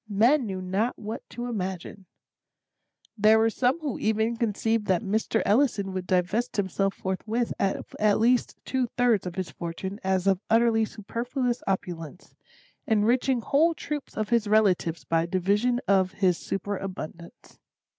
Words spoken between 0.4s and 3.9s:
knew not what to imagine. There were some